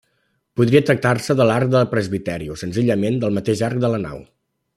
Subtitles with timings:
[0.61, 4.27] Podria tractar-se de l'arc del presbiteri o, senzillament, del mateix arc de la nau.